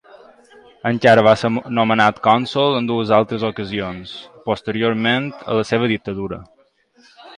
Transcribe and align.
Encara 0.89 1.23
va 1.27 1.33
ser 1.41 1.51
nomenat 1.79 2.21
cònsol 2.27 2.77
en 2.77 2.89
dues 2.91 3.13
altres 3.19 3.45
ocasions, 3.51 4.15
posteriorment 4.49 5.29
a 5.45 5.59
la 5.61 5.67
seva 5.73 5.91
dictadura. 5.93 6.41